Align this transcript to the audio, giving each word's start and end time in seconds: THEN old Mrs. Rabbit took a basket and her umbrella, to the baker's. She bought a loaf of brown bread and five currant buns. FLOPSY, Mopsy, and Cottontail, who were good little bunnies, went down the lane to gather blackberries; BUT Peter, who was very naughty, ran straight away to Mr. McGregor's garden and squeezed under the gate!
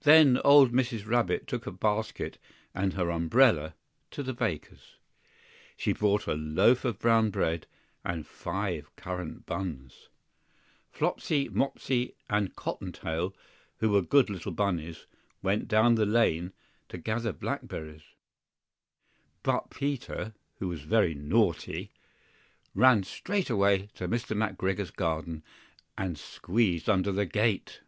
THEN 0.00 0.38
old 0.42 0.72
Mrs. 0.72 1.06
Rabbit 1.06 1.46
took 1.46 1.64
a 1.64 1.70
basket 1.70 2.38
and 2.74 2.94
her 2.94 3.08
umbrella, 3.12 3.74
to 4.10 4.24
the 4.24 4.32
baker's. 4.32 4.96
She 5.76 5.92
bought 5.92 6.26
a 6.26 6.34
loaf 6.34 6.84
of 6.84 6.98
brown 6.98 7.30
bread 7.30 7.68
and 8.04 8.26
five 8.26 8.90
currant 8.96 9.46
buns. 9.46 10.08
FLOPSY, 10.90 11.50
Mopsy, 11.50 12.16
and 12.28 12.56
Cottontail, 12.56 13.32
who 13.76 13.90
were 13.90 14.02
good 14.02 14.28
little 14.28 14.50
bunnies, 14.50 15.06
went 15.40 15.68
down 15.68 15.94
the 15.94 16.04
lane 16.04 16.52
to 16.88 16.98
gather 16.98 17.32
blackberries; 17.32 18.02
BUT 19.44 19.70
Peter, 19.70 20.34
who 20.58 20.66
was 20.66 20.80
very 20.82 21.14
naughty, 21.14 21.92
ran 22.74 23.04
straight 23.04 23.50
away 23.50 23.88
to 23.94 24.08
Mr. 24.08 24.36
McGregor's 24.36 24.90
garden 24.90 25.44
and 25.96 26.18
squeezed 26.18 26.90
under 26.90 27.12
the 27.12 27.24
gate! 27.24 27.82